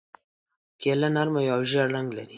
کیله 0.81 1.09
نرمه 1.15 1.41
وي 1.43 1.47
او 1.55 1.61
ژېړ 1.69 1.87
رنګ 1.95 2.09
لري. 2.17 2.29